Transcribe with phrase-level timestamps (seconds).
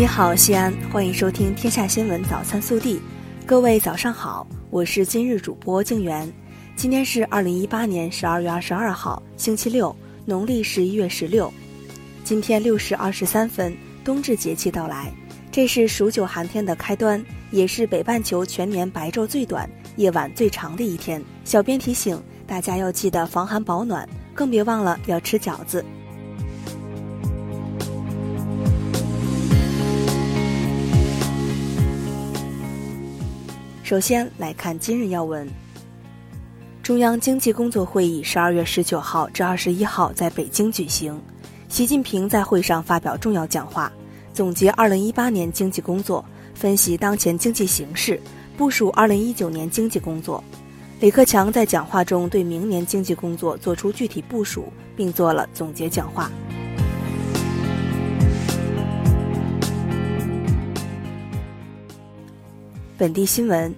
[0.00, 2.96] 你好，西安，欢迎收听《天下新闻早餐速递》。
[3.44, 6.26] 各位早上好，我是今日主播静媛。
[6.74, 9.94] 今天是二零一八年十二月二十二号，星期六，
[10.24, 11.52] 农历十一月十六。
[12.24, 15.12] 今天六时二十三分，冬至节气到来，
[15.52, 21.22] 这是数九寒天的开端，也是北半球全年白昼最短、夜晚最长的一天。
[21.44, 25.84] 小编提醒大家要记得防寒保暖，更别忘了要吃饺子。
[33.90, 35.44] 首先来看今日要闻。
[36.80, 41.20] 中央经济工作会议十二月十九号至二十一号在北京举行，
[41.68, 43.92] 习近平在会上发表重要讲话，
[44.32, 48.20] 总结二零一八年经济工作，分析当前经济形势，
[48.56, 50.40] 部署二零一九年经济工作。
[51.00, 56.30] 李克强在讲话中对明年经济工作作出具体部署，并做了总结讲话。
[63.00, 63.74] 本地新闻：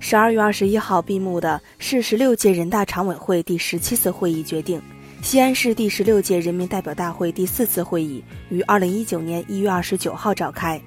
[0.00, 4.78] 十二月二十一号闭幕的市十六届人大常委会第十七次会议决定，
[5.22, 10.78] 西安市第十六届人民代表大会第四次会议于二零一九年一月二十九号召开。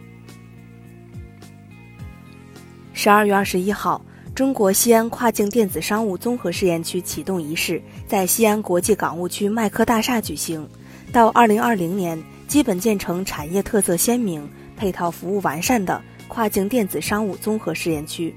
[2.93, 3.99] 十二月二十一号，
[4.35, 10.69] 中国西安跨境电子商务综合试验区启动仪式在西安国际港务区麦科大厦举行。
[11.11, 15.99] 到二零二零年，基本建成产业特色鲜明、配套服务完善的。
[16.33, 18.33] 跨境电子商务综合试验区。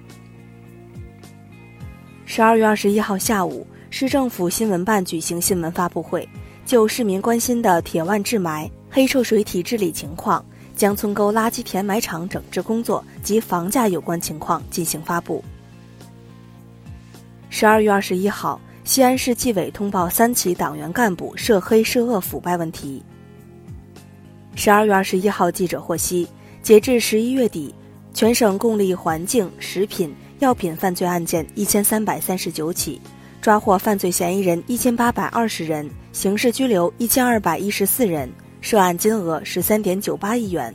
[2.26, 6.28] 十二月二十一号下午，市政府新闻办举行新闻发布会，
[6.66, 10.44] 就市民关心的铁腕治霾、黑臭水体治理情况、
[10.76, 15.42] 江村沟垃圾填埋场整治工作及房价有关情况进行发布。
[17.48, 23.02] 十二月二十一号，西安市纪委通报三起党员干部涉黑涉恶腐败问题。
[24.54, 26.28] 十二月二十一号，记者获悉，
[26.60, 27.74] 截至十一月底。
[28.16, 32.98] 全省共立环境、食品、药品犯罪案件一千三百三十九起，
[33.42, 38.32] 抓获犯罪嫌疑人一千八百二十人，刑事拘留一千二百一十四人，
[38.62, 40.74] 涉案金额十三点九八亿元。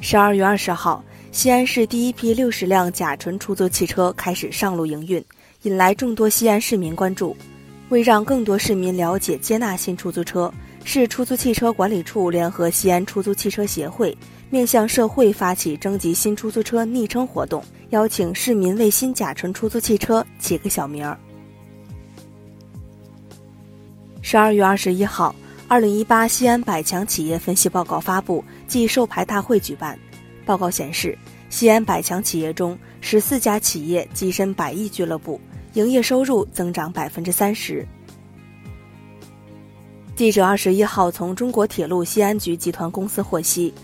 [0.00, 5.22] 十二月二十号，西安市第一批六十辆甲醇出租汽车开始上路营运，
[5.64, 7.36] 引来众多西安市民关注。
[7.90, 10.50] 为让更多市民了解接纳新出租车，
[10.84, 14.16] 市出租汽车管理处联合西安出租汽车协会。
[14.54, 17.60] 面向社会发起征集新出租车昵称活动，
[17.90, 21.18] 邀请市民为新甲醇出租汽车起个小名儿。
[24.22, 25.34] 十二月二十一号，
[25.66, 29.98] 二零一八西安百强企业分析报告发布暨授牌大会举办。
[30.46, 31.18] 报告显示，
[31.50, 35.40] 西安百强企业中，十四家企业跻身百亿俱乐部，
[35.72, 37.84] 营业收入增长百分之三十。
[40.14, 43.74] 记者二十一号从中国铁路西安局集团公司获悉。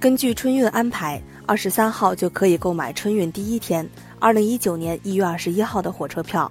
[0.00, 3.86] 根据春运安排，二十三号就可以购买春运第一天，
[4.18, 6.50] 二零一九年一月二十一号的火车票；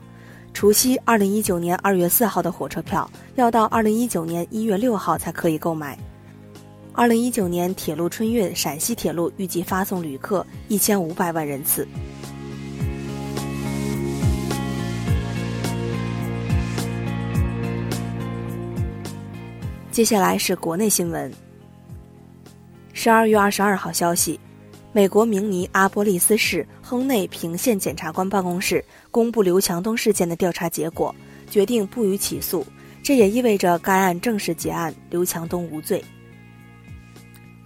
[0.54, 5.98] 除夕二零一九年二月四号的火车票要到二零一九年一月六号才可以购买。
[6.94, 11.88] 二零一九年铁路春运，陕西铁路预计发送旅客一千五百万人次。
[19.92, 21.49] 接下来是国内新闻。
[23.02, 24.38] 十二月二十二号消息，
[24.92, 31.16] 美国明尼阿波利斯市亨内平县检察官办公室公布刘强东事件的调查结果，
[31.50, 32.68] 决定不予起诉。
[33.02, 36.04] 这也意味着该案正式结案，刘强东无罪。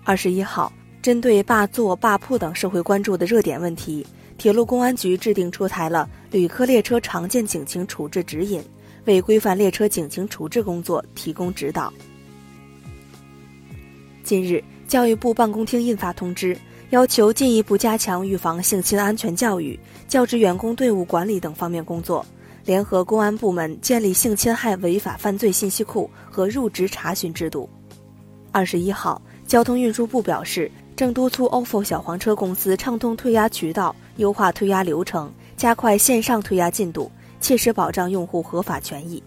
[0.03, 0.71] 二十一号，
[1.01, 4.05] 针对霸座、霸铺等社会关注的热点问题，
[4.37, 8.63] 铁路公安局制定出台了旅客列车常见警情处置指引，
[9.05, 11.91] 为规范列车警情处置工作提供指导。
[14.21, 14.63] 近日。
[14.93, 16.55] 教育部办公厅印发通知，
[16.91, 22.23] 要求进一步加强预防性侵安全教育、教职员工队伍管理等方面工作，
[22.63, 27.67] 联合公安部门建立性侵害违法犯罪信息库和入职查询制度。
[28.51, 39.23] 二十一号，交通运输部表示，正督促 ofo 小黄车公司畅通退押渠道，优化退押流程，加快线上退押进度，切实保障用户合法权益。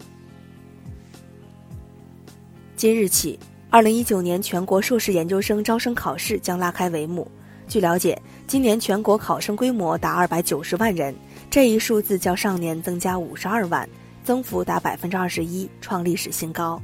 [2.76, 3.36] 今日起。
[3.68, 7.30] 二零一九年全国硕士研究生招生考试将拉开帷幕。
[7.68, 11.14] 据了解，今年全国考生规模达二百九十万人，
[11.50, 13.86] 这一数字较上年增加五十二万，
[14.22, 16.80] 增幅达百分之二十一，创历史新高。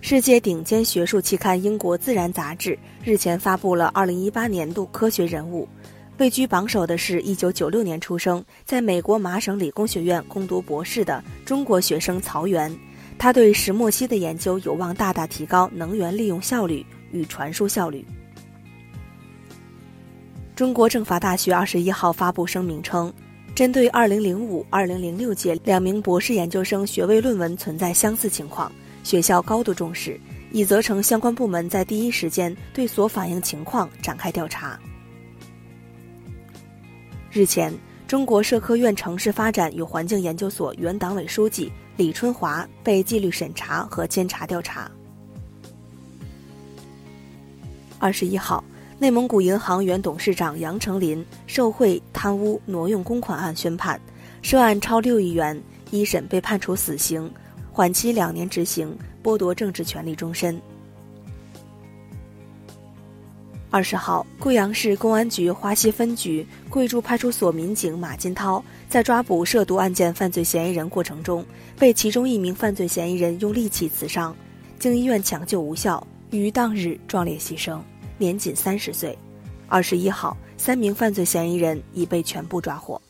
[0.00, 5.68] 世界顶尖学术期刊《英国自然》杂志日前发布了二零一八年度科学人物，
[6.18, 12.76] 位居榜首的是一九九六年出生，在美国麻省理工学院攻读博士的中国学生曹源。
[13.20, 18.02] 他对石墨烯的研究有望大大提高能源利用效率与传输效率。
[20.56, 23.12] 中国政法大学二十一号发布声明称，
[23.54, 28.72] 针对二零零五、二零零六届两名博士研究生学位论文存在相似情况，
[29.04, 30.18] 学校高度重视，
[30.50, 34.80] 已责成相关部门在第一时间对所反映情况展开调查。
[37.30, 37.70] 日前，
[38.08, 41.70] 中国社科院城市发展与环境研究所原党委书记
[42.00, 44.90] 李春华被纪律审查和监察调查。
[47.98, 48.64] 二十一号。
[48.98, 53.98] 内蒙古银行原董事长杨成林受贿、贪污、挪用公款案宣判，
[54.40, 55.58] 涉案超六亿元，
[55.90, 57.30] 一审被判处死刑，
[57.70, 60.60] 缓期两年执行，剥夺政治权利终身。
[63.70, 71.46] 二十号，贵阳市公安局花溪分局贵州派出所民警马金涛在抓捕涉毒案件犯罪嫌疑人过程中，
[71.78, 74.36] 被其中一名犯罪嫌疑人用利器刺伤，
[74.80, 77.80] 经医院抢救无效，于当日壮烈牺牲。
[78.18, 79.16] 年仅三十岁，
[79.68, 83.00] 二十一号，三名犯罪嫌疑人已被全部抓获。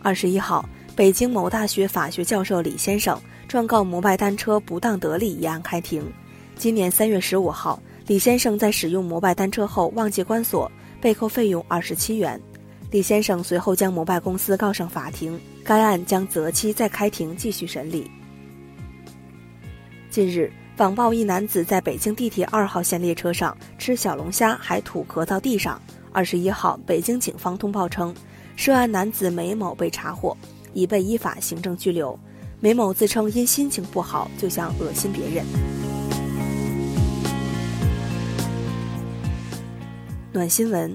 [0.00, 0.64] 二十一号，
[0.94, 6.08] 北京某大学法学教授李先生状告摩拜单车不当得利一案开庭。
[6.56, 10.70] 今年三月十五号，李先生在使用摩拜单车后忘记关锁，
[11.04, 12.40] 被扣费用二十七元。
[12.90, 18.10] 李先生随后将摩拜公司告上法庭，该案将择期再开庭继续审理。
[20.08, 25.78] 近日，网曝一男子在北京地铁二号线列车上吃小龙虾，还吐壳到地上。
[26.10, 28.14] 二十一号，北京警方通报称，
[28.56, 30.34] 涉案男子梅某被查获，
[30.72, 32.18] 已被依法行政拘留。
[32.60, 35.83] 梅某自称因心情不好，就想恶心别人。
[40.34, 40.92] 暖新闻：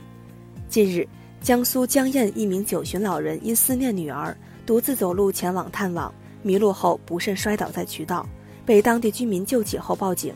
[0.68, 1.08] 近日，
[1.40, 8.28] 江苏江堰一名九旬老人因思念女儿，独自走路前往探望，迷路后不慎摔倒在渠道。
[8.66, 10.34] 被当地居民救起后报警，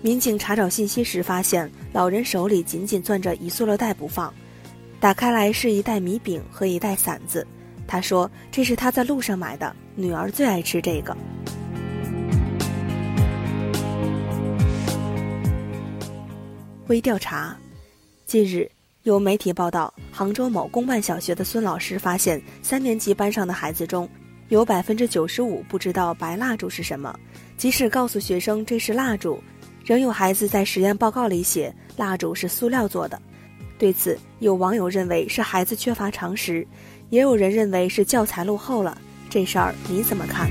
[0.00, 4.34] 民警查找信息时发现，老人手里紧紧攥着一塑料袋不放，
[4.98, 7.46] 打开来是一袋米饼和一袋馓子。
[7.86, 11.16] 他说：“这是他在路上买的，女儿最爱吃这个。”
[16.88, 17.56] 微调查，
[18.32, 18.66] 近日
[19.02, 24.08] 有媒体报道，杭州某公办小学的孙老师发现，三年级班上的孩子中。
[24.48, 27.14] 有百分之九十五不知道白蜡烛是什么，
[27.58, 29.38] 即使告诉学生这是蜡烛，
[29.84, 33.20] 仍有孩子在实验报告里写蜡烛是塑料做的。
[33.78, 36.66] 对此，有网友认为是孩子缺乏常识，
[37.10, 38.96] 也有人认为是教材落后了。
[39.28, 40.50] 这事儿你怎么看？